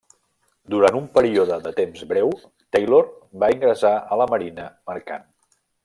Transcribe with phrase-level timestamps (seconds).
[0.73, 2.33] Durant un període de temps breu,
[2.77, 3.13] Taylor
[3.45, 5.31] va ingressar a la Marina mercant.